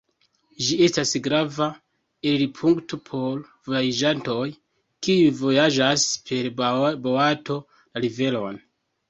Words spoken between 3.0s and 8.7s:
por vojaĝantoj, kiuj vojaĝas per boato la riveron.